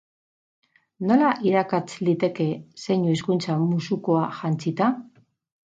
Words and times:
Nola 1.11 1.29
irakats 1.49 1.99
liteke 2.09 2.49
zeinu 2.87 3.15
hizkuntza 3.17 3.61
musukoa 3.69 4.27
jantzita? 4.41 4.91